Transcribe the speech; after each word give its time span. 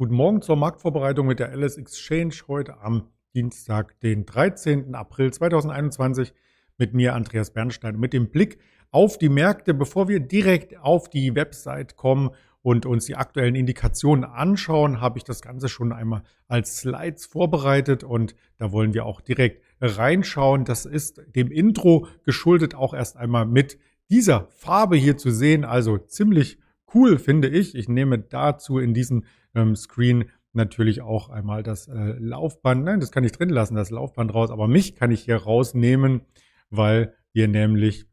Guten 0.00 0.14
Morgen 0.14 0.40
zur 0.40 0.56
Marktvorbereitung 0.56 1.26
mit 1.26 1.40
der 1.40 1.54
LS 1.54 1.76
Exchange 1.76 2.32
heute 2.48 2.80
am 2.80 3.08
Dienstag, 3.34 4.00
den 4.00 4.24
13. 4.24 4.94
April 4.94 5.30
2021 5.30 6.32
mit 6.78 6.94
mir 6.94 7.14
Andreas 7.14 7.50
Bernstein 7.50 8.00
mit 8.00 8.14
dem 8.14 8.30
Blick 8.30 8.56
auf 8.90 9.18
die 9.18 9.28
Märkte, 9.28 9.74
bevor 9.74 10.08
wir 10.08 10.20
direkt 10.20 10.78
auf 10.78 11.10
die 11.10 11.34
Website 11.34 11.96
kommen 11.96 12.30
und 12.62 12.86
uns 12.86 13.04
die 13.04 13.16
aktuellen 13.16 13.54
Indikationen 13.54 14.24
anschauen, 14.24 15.02
habe 15.02 15.18
ich 15.18 15.24
das 15.24 15.42
Ganze 15.42 15.68
schon 15.68 15.92
einmal 15.92 16.22
als 16.48 16.78
Slides 16.78 17.26
vorbereitet 17.26 18.02
und 18.02 18.34
da 18.56 18.72
wollen 18.72 18.94
wir 18.94 19.04
auch 19.04 19.20
direkt 19.20 19.62
reinschauen. 19.82 20.64
Das 20.64 20.86
ist 20.86 21.20
dem 21.36 21.50
Intro 21.50 22.06
geschuldet 22.24 22.74
auch 22.74 22.94
erst 22.94 23.18
einmal 23.18 23.44
mit 23.44 23.78
dieser 24.08 24.46
Farbe 24.48 24.96
hier 24.96 25.18
zu 25.18 25.30
sehen, 25.30 25.66
also 25.66 25.98
ziemlich 25.98 26.56
cool 26.94 27.18
finde 27.18 27.48
ich. 27.48 27.74
Ich 27.74 27.88
nehme 27.88 28.18
dazu 28.18 28.78
in 28.78 28.94
diesem 28.94 29.24
ähm, 29.54 29.76
Screen 29.76 30.30
natürlich 30.52 31.02
auch 31.02 31.28
einmal 31.28 31.62
das 31.62 31.88
äh, 31.88 32.14
Laufband. 32.18 32.84
Nein, 32.84 33.00
das 33.00 33.12
kann 33.12 33.24
ich 33.24 33.32
drin 33.32 33.50
lassen, 33.50 33.74
das 33.74 33.90
Laufband 33.90 34.34
raus, 34.34 34.50
aber 34.50 34.68
mich 34.68 34.96
kann 34.96 35.10
ich 35.10 35.22
hier 35.22 35.36
rausnehmen, 35.36 36.22
weil 36.70 37.14
wir 37.32 37.48
nämlich 37.48 38.06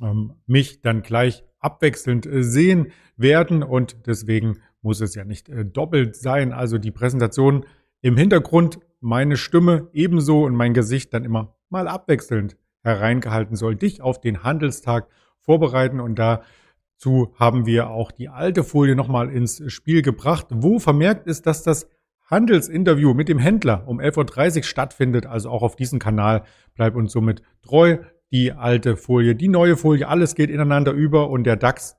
ähm, 0.00 0.34
mich 0.46 0.82
dann 0.82 1.02
gleich 1.02 1.44
abwechselnd 1.58 2.26
äh, 2.26 2.42
sehen 2.42 2.92
werden 3.16 3.62
und 3.62 4.06
deswegen 4.06 4.58
muss 4.82 5.00
es 5.00 5.14
ja 5.14 5.24
nicht 5.24 5.48
äh, 5.48 5.64
doppelt 5.64 6.16
sein. 6.16 6.52
Also 6.52 6.78
die 6.78 6.90
Präsentation 6.90 7.66
im 8.00 8.16
Hintergrund, 8.16 8.80
meine 9.00 9.36
Stimme 9.36 9.88
ebenso 9.92 10.44
und 10.44 10.54
mein 10.54 10.74
Gesicht 10.74 11.12
dann 11.14 11.24
immer 11.24 11.56
mal 11.68 11.88
abwechselnd 11.88 12.56
hereingehalten 12.82 13.56
soll, 13.56 13.76
dich 13.76 14.02
auf 14.02 14.20
den 14.20 14.42
Handelstag 14.42 15.08
vorbereiten 15.40 16.00
und 16.00 16.18
da 16.18 16.42
zu 17.00 17.32
haben 17.38 17.64
wir 17.64 17.88
auch 17.88 18.12
die 18.12 18.28
alte 18.28 18.62
Folie 18.62 18.94
nochmal 18.94 19.30
ins 19.30 19.62
Spiel 19.72 20.02
gebracht, 20.02 20.48
wo 20.50 20.78
vermerkt 20.78 21.26
ist, 21.26 21.46
dass 21.46 21.62
das 21.62 21.88
Handelsinterview 22.30 23.14
mit 23.14 23.30
dem 23.30 23.38
Händler 23.38 23.84
um 23.88 24.00
11.30 24.00 24.58
Uhr 24.58 24.62
stattfindet. 24.64 25.24
Also 25.24 25.48
auch 25.48 25.62
auf 25.62 25.76
diesem 25.76 25.98
Kanal 25.98 26.44
bleibt 26.74 26.96
uns 26.96 27.12
somit 27.12 27.42
treu. 27.62 27.98
Die 28.30 28.52
alte 28.52 28.96
Folie, 28.96 29.34
die 29.34 29.48
neue 29.48 29.78
Folie, 29.78 30.06
alles 30.06 30.34
geht 30.34 30.50
ineinander 30.50 30.92
über 30.92 31.30
und 31.30 31.44
der 31.44 31.56
DAX 31.56 31.96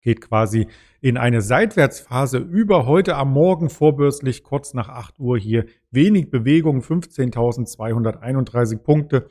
geht 0.00 0.20
quasi 0.20 0.68
in 1.00 1.16
eine 1.18 1.42
Seitwärtsphase 1.42 2.38
über. 2.38 2.86
Heute 2.86 3.16
am 3.16 3.32
Morgen 3.32 3.70
vorbörslich 3.70 4.44
kurz 4.44 4.72
nach 4.72 4.88
8 4.88 5.18
Uhr 5.18 5.36
hier 5.36 5.66
wenig 5.90 6.30
Bewegung, 6.30 6.80
15.231 6.80 8.78
Punkte. 8.78 9.30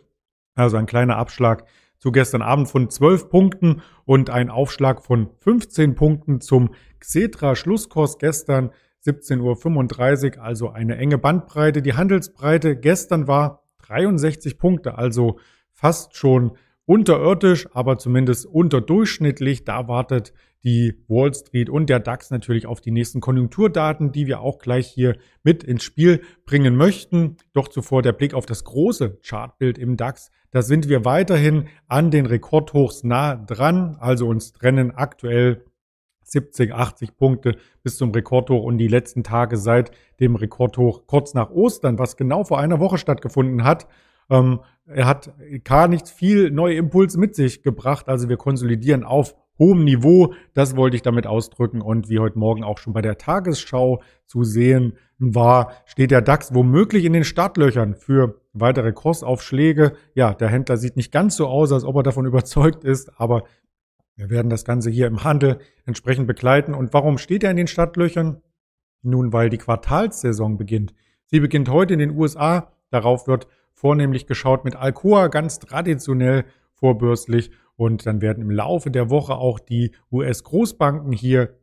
Also 0.54 0.76
ein 0.78 0.86
kleiner 0.86 1.16
Abschlag 1.18 1.66
zu 2.04 2.12
gestern 2.12 2.42
Abend 2.42 2.68
von 2.68 2.90
12 2.90 3.30
Punkten 3.30 3.82
und 4.04 4.30
ein 4.30 4.50
Aufschlag 4.50 5.06
von 5.06 5.30
15 5.40 5.96
Punkten 5.96 6.42
zum 6.42 6.72
Xetra 7.00 7.56
Schlusskurs 7.56 8.18
gestern 8.18 8.72
17.35 9.06 10.36
Uhr, 10.36 10.44
also 10.44 10.70
eine 10.70 10.98
enge 10.98 11.18
Bandbreite. 11.18 11.82
Die 11.82 11.94
Handelsbreite 11.94 12.76
gestern 12.76 13.30
war 13.30 13.64
63 13.84 14.58
Punkte, 14.58 14.98
also 14.98 15.40
fast 15.72 16.18
schon 16.18 16.58
unterirdisch, 16.84 17.70
aber 17.74 17.98
zumindest 17.98 18.48
unterdurchschnittlich. 18.48 19.64
Da 19.64 19.88
wartet 19.88 20.34
die 20.64 21.04
Wall 21.08 21.34
Street 21.34 21.70
und 21.70 21.90
der 21.90 22.00
DAX 22.00 22.32
natürlich 22.32 22.66
auf 22.66 22.80
die 22.80 22.92
nächsten 22.92 23.20
Konjunkturdaten, 23.20 24.12
die 24.12 24.28
wir 24.28 24.40
auch 24.40 24.60
gleich 24.60 24.88
hier 24.88 25.18
mit 25.44 25.64
ins 25.64 25.84
Spiel 25.84 26.22
bringen 26.46 26.76
möchten. 26.76 27.38
Doch 27.54 27.68
zuvor 27.68 28.02
der 28.02 28.14
Blick 28.14 28.34
auf 28.34 28.46
das 28.46 28.64
große 28.64 29.20
Chartbild 29.22 29.78
im 29.78 29.98
DAX. 29.98 30.32
Da 30.52 30.62
sind 30.62 30.88
wir 30.88 31.04
weiterhin 31.04 31.68
an 31.88 32.12
den 32.12 32.26
Rekordhochs 32.26 33.04
nah 33.04 33.36
dran. 33.36 33.98
Also 34.00 34.28
uns 34.28 34.54
trennen 34.54 34.92
aktuell 34.92 35.66
70, 36.24 36.74
80 36.74 37.18
Punkte 37.18 37.58
bis 37.84 37.98
zum 37.98 38.12
Rekordhoch 38.12 38.64
und 38.64 38.78
die 38.78 38.88
letzten 38.88 39.24
Tage 39.24 39.58
seit 39.58 39.92
dem 40.20 40.36
Rekordhoch 40.36 41.06
kurz 41.08 41.34
nach 41.34 41.50
Ostern, 41.52 42.00
was 42.00 42.16
genau 42.16 42.44
vor 42.46 42.60
einer 42.60 42.80
Woche 42.80 42.98
stattgefunden 42.98 43.64
hat. 43.64 43.88
Ähm, 44.30 44.62
er 44.86 45.08
hat 45.08 45.34
gar 45.64 45.88
nicht 45.88 46.08
viel 46.08 46.52
neue 46.52 46.76
Impulse 46.76 47.20
mit 47.20 47.36
sich 47.36 47.64
gebracht. 47.64 48.08
Also 48.08 48.30
wir 48.30 48.38
konsolidieren 48.38 49.04
auf 49.04 49.36
hohem 49.60 49.84
Niveau. 49.84 50.34
Das 50.54 50.76
wollte 50.76 50.96
ich 50.96 51.02
damit 51.02 51.28
ausdrücken. 51.28 51.82
Und 51.82 52.10
wie 52.10 52.20
heute 52.20 52.40
Morgen 52.40 52.64
auch 52.64 52.78
schon 52.78 52.94
bei 52.94 53.02
der 53.02 53.18
Tagesschau 53.18 54.02
zu 54.26 54.44
sehen 54.44 54.98
war, 55.20 55.74
steht 55.86 56.12
der 56.12 56.22
DAX 56.22 56.54
womöglich 56.54 57.06
in 57.06 57.14
den 57.14 57.24
Startlöchern 57.24 57.96
für 57.96 58.42
weitere 58.54 58.92
Kursaufschläge. 58.92 59.94
Ja, 60.16 60.34
der 60.34 60.50
Händler 60.50 60.78
sieht 60.78 60.96
nicht 60.98 61.12
ganz 61.12 61.36
so 61.36 61.48
aus, 61.48 61.72
als 61.72 61.84
ob 61.84 61.96
er 61.98 62.04
davon 62.04 62.26
überzeugt 62.28 62.84
ist, 62.84 63.12
aber 63.20 63.44
wir 64.16 64.30
werden 64.30 64.50
das 64.50 64.66
Ganze 64.66 64.92
hier 64.92 65.08
im 65.08 65.24
Handel 65.24 65.60
entsprechend 65.86 66.28
begleiten. 66.28 66.74
Und 66.74 66.94
warum 66.94 67.18
steht 67.18 67.44
er 67.44 67.52
in 67.52 67.58
den 67.58 67.68
Startlöchern? 67.68 68.42
Nun, 69.02 69.34
weil 69.34 69.50
die 69.50 69.58
Quartalssaison 69.58 70.58
beginnt. 70.58 70.94
Sie 71.26 71.40
beginnt 71.40 71.70
heute 71.70 71.94
in 71.94 72.00
den 72.00 72.12
USA. 72.12 72.72
Darauf 72.90 73.28
wird 73.28 73.48
vornehmlich 73.74 74.28
geschaut 74.28 74.66
mit 74.66 74.76
Alcoa, 74.76 75.28
ganz 75.28 75.60
traditionell 75.60 76.46
vorbörslich. 76.76 77.52
Und 77.76 78.06
dann 78.06 78.22
werden 78.22 78.42
im 78.42 78.52
Laufe 78.52 78.92
der 78.92 79.10
Woche 79.10 79.36
auch 79.36 79.60
die 79.60 79.92
US-Großbanken 80.12 81.12
hier 81.12 81.58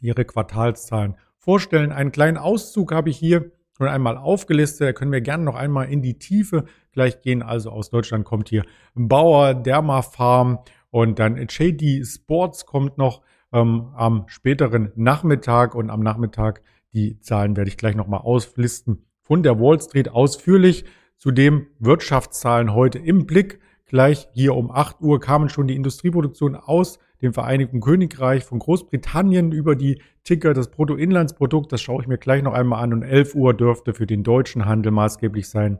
ihre 0.00 0.24
Quartalszahlen 0.24 1.16
vorstellen. 1.36 1.92
Einen 1.92 2.12
kleinen 2.12 2.36
Auszug 2.36 2.92
habe 2.92 3.10
ich 3.10 3.16
hier 3.16 3.50
schon 3.76 3.88
einmal 3.88 4.16
aufgelistet. 4.16 4.88
Da 4.88 4.92
können 4.92 5.12
wir 5.12 5.20
gerne 5.20 5.44
noch 5.44 5.56
einmal 5.56 5.90
in 5.90 6.02
die 6.02 6.18
Tiefe 6.18 6.64
gleich 6.92 7.20
gehen. 7.20 7.42
Also 7.42 7.70
aus 7.70 7.90
Deutschland 7.90 8.24
kommt 8.24 8.48
hier 8.48 8.64
Bauer, 8.94 9.54
Dermafarm 9.54 10.58
und 10.90 11.18
dann 11.18 11.36
JD 11.36 12.06
Sports 12.06 12.66
kommt 12.66 12.98
noch 12.98 13.22
ähm, 13.52 13.92
am 13.96 14.24
späteren 14.26 14.92
Nachmittag 14.94 15.74
und 15.74 15.90
am 15.90 16.00
Nachmittag 16.00 16.62
die 16.92 17.18
Zahlen 17.20 17.56
werde 17.56 17.68
ich 17.68 17.76
gleich 17.76 17.96
nochmal 17.96 18.20
auslisten 18.20 19.04
von 19.20 19.42
der 19.42 19.58
Wall 19.58 19.80
Street 19.80 20.10
ausführlich. 20.10 20.84
Zudem 21.16 21.66
Wirtschaftszahlen 21.78 22.74
heute 22.74 22.98
im 22.98 23.26
Blick. 23.26 23.60
Gleich 23.94 24.26
hier 24.32 24.56
um 24.56 24.72
8 24.72 25.02
Uhr 25.02 25.20
kamen 25.20 25.48
schon 25.48 25.68
die 25.68 25.76
Industrieproduktion 25.76 26.56
aus 26.56 26.98
dem 27.22 27.32
Vereinigten 27.32 27.80
Königreich 27.80 28.42
von 28.42 28.58
Großbritannien 28.58 29.52
über 29.52 29.76
die 29.76 30.02
Ticker, 30.24 30.52
das 30.52 30.72
Bruttoinlandsprodukt. 30.72 31.70
Das 31.70 31.80
schaue 31.80 32.02
ich 32.02 32.08
mir 32.08 32.18
gleich 32.18 32.42
noch 32.42 32.54
einmal 32.54 32.82
an. 32.82 32.92
Und 32.92 33.04
11 33.04 33.36
Uhr 33.36 33.54
dürfte 33.54 33.94
für 33.94 34.08
den 34.08 34.24
deutschen 34.24 34.64
Handel 34.64 34.90
maßgeblich 34.90 35.48
sein 35.48 35.78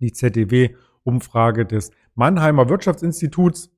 die 0.00 0.12
ZDW-Umfrage 0.12 1.66
des 1.66 1.90
Mannheimer 2.14 2.70
Wirtschaftsinstituts, 2.70 3.70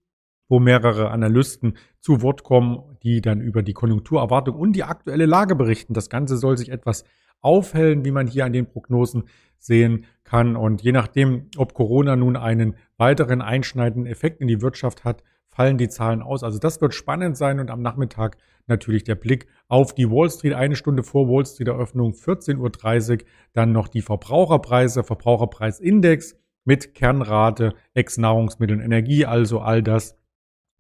wo 0.49 0.61
mehrere 0.61 1.11
Analysten 1.11 1.77
zu 1.99 2.23
Wort 2.23 2.45
kommen, 2.45 2.97
die 3.03 3.23
dann 3.23 3.41
über 3.41 3.65
die 3.65 3.73
Konjunkturerwartung 3.73 4.55
und 4.55 4.75
die 4.75 4.85
aktuelle 4.85 5.27
Lage 5.27 5.57
berichten. 5.57 5.95
Das 5.95 6.09
Ganze 6.09 6.37
soll 6.37 6.57
sich 6.57 6.69
etwas 6.69 7.03
aufhellen, 7.45 8.05
wie 8.05 8.11
man 8.11 8.27
hier 8.27 8.45
an 8.45 8.53
den 8.53 8.67
Prognosen 8.67 9.25
sehen 9.59 10.07
kann. 10.25 10.57
Und 10.57 10.83
je 10.83 10.93
nachdem, 10.93 11.49
ob 11.57 11.75
Corona 11.75 12.17
nun 12.17 12.37
einen 12.37 12.77
weiteren 12.97 13.43
einschneidenden 13.43 14.11
Effekt 14.11 14.41
in 14.41 14.49
die 14.49 14.61
Wirtschaft 14.61 15.05
hat, 15.05 15.23
fallen 15.49 15.79
die 15.79 15.89
Zahlen 15.89 16.23
aus. 16.23 16.43
Also 16.43 16.59
das 16.59 16.81
wird 16.81 16.95
spannend 16.95 17.37
sein 17.37 17.61
und 17.61 17.71
am 17.71 17.81
Nachmittag 17.81 18.37
natürlich 18.67 19.05
der 19.05 19.15
Blick 19.15 19.47
auf 19.69 19.95
die 19.95 20.11
Wall 20.11 20.31
Street. 20.31 20.55
Eine 20.55 20.75
Stunde 20.75 21.03
vor 21.03 21.29
Wall 21.29 21.47
Street 21.47 21.69
Eröffnung, 21.69 22.13
14.30 22.13 23.13
Uhr, 23.13 23.19
dann 23.53 23.73
noch 23.73 23.89
die 23.89 24.03
Verbraucherpreise, 24.03 25.05
Verbraucherpreisindex 25.05 26.37
mit 26.65 26.95
Kernrate, 26.95 27.75
Ex-Nahrungsmitteln, 27.93 28.81
Energie, 28.81 29.27
also 29.27 29.61
all 29.61 29.83
das 29.83 30.17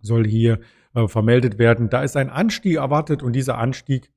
soll 0.01 0.27
hier 0.27 0.61
äh, 0.95 1.07
vermeldet 1.09 1.59
werden. 1.59 1.89
Da 1.89 2.03
ist 2.03 2.17
ein 2.17 2.31
Anstieg 2.31 2.77
erwartet 2.77 3.23
und 3.23 3.33
dieser 3.35 3.59
Anstieg 3.59 4.11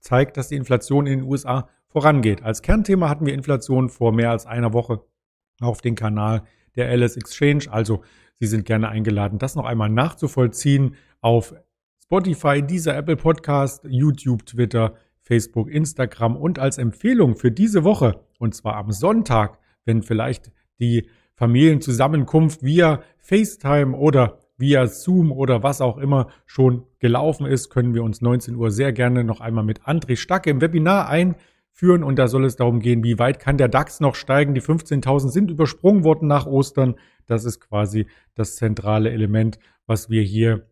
zeigt, 0.00 0.36
dass 0.36 0.48
die 0.48 0.56
Inflation 0.56 1.06
in 1.06 1.20
den 1.20 1.28
USA 1.28 1.68
vorangeht. 1.88 2.42
Als 2.42 2.62
Kernthema 2.62 3.08
hatten 3.08 3.26
wir 3.26 3.34
Inflation 3.34 3.88
vor 3.88 4.12
mehr 4.12 4.30
als 4.30 4.46
einer 4.46 4.72
Woche 4.72 5.00
auf 5.60 5.80
den 5.80 5.94
Kanal 5.94 6.42
der 6.76 6.90
LS 6.96 7.16
Exchange. 7.16 7.64
Also 7.70 8.02
Sie 8.40 8.46
sind 8.46 8.64
gerne 8.66 8.88
eingeladen, 8.88 9.38
das 9.38 9.56
noch 9.56 9.64
einmal 9.64 9.88
nachzuvollziehen 9.88 10.94
auf 11.20 11.54
Spotify, 12.04 12.62
dieser 12.62 12.96
Apple 12.96 13.16
Podcast, 13.16 13.84
YouTube, 13.88 14.46
Twitter, 14.46 14.94
Facebook, 15.22 15.68
Instagram 15.70 16.36
und 16.36 16.58
als 16.58 16.78
Empfehlung 16.78 17.36
für 17.36 17.50
diese 17.50 17.82
Woche, 17.84 18.20
und 18.38 18.54
zwar 18.54 18.76
am 18.76 18.92
Sonntag, 18.92 19.58
wenn 19.84 20.02
vielleicht 20.02 20.52
die 20.78 21.08
Familienzusammenkunft 21.34 22.62
via 22.62 23.02
FaceTime 23.18 23.96
oder 23.96 24.38
via 24.56 24.86
Zoom 24.86 25.32
oder 25.32 25.62
was 25.62 25.80
auch 25.80 25.98
immer 25.98 26.28
schon 26.46 26.86
gelaufen 26.98 27.46
ist, 27.46 27.70
können 27.70 27.94
wir 27.94 28.02
uns 28.04 28.20
19 28.20 28.54
Uhr 28.54 28.70
sehr 28.70 28.92
gerne 28.92 29.24
noch 29.24 29.40
einmal 29.40 29.64
mit 29.64 29.82
André 29.82 30.16
Stacke 30.16 30.50
im 30.50 30.60
Webinar 30.60 31.08
einführen. 31.78 32.02
Und 32.02 32.18
da 32.18 32.28
soll 32.28 32.44
es 32.44 32.56
darum 32.56 32.80
gehen, 32.80 33.02
wie 33.02 33.18
weit 33.18 33.38
kann 33.38 33.56
der 33.56 33.68
DAX 33.68 34.00
noch 34.00 34.14
steigen. 34.14 34.54
Die 34.54 34.62
15.000 34.62 35.28
sind 35.28 35.50
übersprungen 35.50 36.04
worden 36.04 36.28
nach 36.28 36.46
Ostern. 36.46 36.96
Das 37.26 37.44
ist 37.44 37.60
quasi 37.60 38.06
das 38.34 38.56
zentrale 38.56 39.10
Element, 39.10 39.58
was 39.86 40.10
wir 40.10 40.22
hier 40.22 40.66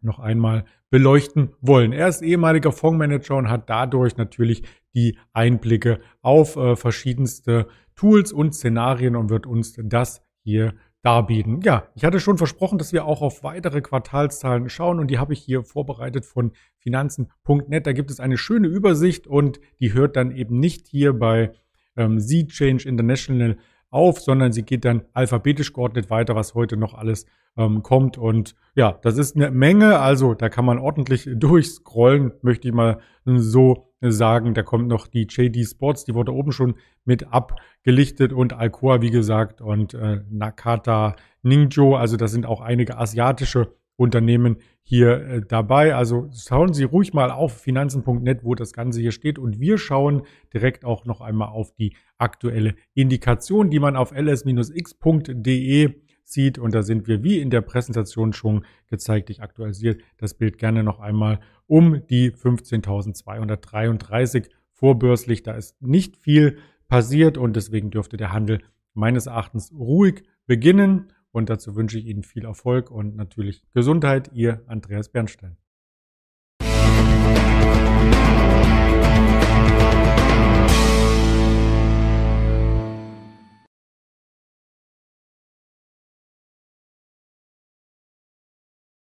noch 0.00 0.18
einmal 0.18 0.64
beleuchten 0.90 1.50
wollen. 1.60 1.92
Er 1.92 2.08
ist 2.08 2.22
ehemaliger 2.22 2.70
Fondsmanager 2.70 3.36
und 3.36 3.50
hat 3.50 3.68
dadurch 3.68 4.16
natürlich 4.16 4.62
die 4.94 5.18
Einblicke 5.32 6.00
auf 6.22 6.56
äh, 6.56 6.76
verschiedenste 6.76 7.66
Tools 7.96 8.32
und 8.32 8.54
Szenarien 8.54 9.16
und 9.16 9.30
wird 9.30 9.46
uns 9.46 9.74
das 9.82 10.22
hier 10.44 10.74
darbieten. 11.06 11.60
Ja, 11.62 11.86
ich 11.94 12.04
hatte 12.04 12.18
schon 12.18 12.36
versprochen, 12.36 12.78
dass 12.78 12.92
wir 12.92 13.04
auch 13.04 13.22
auf 13.22 13.44
weitere 13.44 13.80
Quartalszahlen 13.80 14.68
schauen 14.68 14.98
und 14.98 15.08
die 15.08 15.18
habe 15.18 15.34
ich 15.34 15.38
hier 15.38 15.62
vorbereitet 15.62 16.26
von 16.26 16.50
finanzen.net. 16.78 17.86
Da 17.86 17.92
gibt 17.92 18.10
es 18.10 18.18
eine 18.18 18.36
schöne 18.36 18.66
Übersicht 18.66 19.28
und 19.28 19.60
die 19.78 19.92
hört 19.92 20.16
dann 20.16 20.32
eben 20.32 20.58
nicht 20.58 20.88
hier 20.88 21.12
bei 21.12 21.52
ähm, 21.96 22.18
Z-Change 22.18 22.88
International 22.88 23.56
auf, 23.90 24.20
sondern 24.20 24.52
sie 24.52 24.62
geht 24.62 24.84
dann 24.84 25.02
alphabetisch 25.12 25.72
geordnet 25.72 26.10
weiter, 26.10 26.34
was 26.34 26.54
heute 26.54 26.76
noch 26.76 26.94
alles 26.94 27.26
ähm, 27.56 27.82
kommt. 27.82 28.18
Und 28.18 28.54
ja, 28.74 28.98
das 29.02 29.18
ist 29.18 29.36
eine 29.36 29.50
Menge, 29.50 29.98
also 29.98 30.34
da 30.34 30.48
kann 30.48 30.64
man 30.64 30.78
ordentlich 30.78 31.28
durchscrollen, 31.34 32.32
möchte 32.42 32.68
ich 32.68 32.74
mal 32.74 32.98
so 33.24 33.92
sagen. 34.00 34.54
Da 34.54 34.62
kommt 34.62 34.88
noch 34.88 35.06
die 35.06 35.26
JD 35.28 35.66
Sports, 35.66 36.04
die 36.04 36.14
wurde 36.14 36.32
oben 36.32 36.52
schon 36.52 36.74
mit 37.04 37.32
abgelichtet 37.32 38.32
und 38.32 38.52
Alcoa, 38.52 39.00
wie 39.00 39.10
gesagt, 39.10 39.60
und 39.60 39.94
äh, 39.94 40.20
Nakata 40.30 41.16
Ningjo, 41.42 41.96
also 41.96 42.16
das 42.16 42.32
sind 42.32 42.44
auch 42.44 42.60
einige 42.60 42.98
asiatische 42.98 43.72
Unternehmen 43.96 44.58
hier 44.82 45.26
äh, 45.26 45.42
dabei. 45.46 45.94
Also 45.94 46.28
schauen 46.32 46.72
Sie 46.72 46.84
ruhig 46.84 47.12
mal 47.12 47.30
auf 47.30 47.60
finanzen.net, 47.60 48.44
wo 48.44 48.54
das 48.54 48.72
Ganze 48.72 49.00
hier 49.00 49.12
steht. 49.12 49.38
Und 49.38 49.58
wir 49.58 49.78
schauen 49.78 50.22
direkt 50.52 50.84
auch 50.84 51.04
noch 51.04 51.20
einmal 51.20 51.48
auf 51.48 51.74
die 51.74 51.96
aktuelle 52.18 52.74
Indikation, 52.94 53.70
die 53.70 53.80
man 53.80 53.96
auf 53.96 54.12
ls-x.de 54.12 55.94
sieht. 56.22 56.58
Und 56.58 56.74
da 56.74 56.82
sind 56.82 57.08
wir, 57.08 57.22
wie 57.22 57.40
in 57.40 57.50
der 57.50 57.62
Präsentation 57.62 58.32
schon 58.32 58.64
gezeigt, 58.88 59.30
ich 59.30 59.42
aktualisiere 59.42 59.98
das 60.18 60.34
Bild 60.34 60.58
gerne 60.58 60.82
noch 60.82 61.00
einmal 61.00 61.40
um 61.66 62.06
die 62.06 62.32
15.233 62.32 64.48
vorbörslich. 64.72 65.42
Da 65.42 65.54
ist 65.54 65.80
nicht 65.82 66.16
viel 66.16 66.58
passiert 66.88 67.38
und 67.38 67.56
deswegen 67.56 67.90
dürfte 67.90 68.16
der 68.16 68.32
Handel 68.32 68.60
meines 68.94 69.26
Erachtens 69.26 69.72
ruhig 69.72 70.22
beginnen. 70.46 71.12
Und 71.36 71.50
dazu 71.50 71.76
wünsche 71.76 71.98
ich 71.98 72.06
Ihnen 72.06 72.22
viel 72.22 72.46
Erfolg 72.46 72.90
und 72.90 73.14
natürlich 73.14 73.62
Gesundheit. 73.74 74.30
Ihr 74.32 74.62
Andreas 74.68 75.10
Bernstein. 75.10 75.58